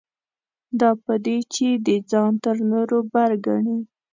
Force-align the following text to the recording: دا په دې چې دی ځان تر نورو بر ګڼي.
دا 0.79 0.89
په 1.03 1.13
دې 1.25 1.37
چې 1.53 1.67
دی 1.85 1.97
ځان 2.11 2.31
تر 2.43 2.55
نورو 2.71 2.97
بر 3.11 3.31
ګڼي. 3.45 3.77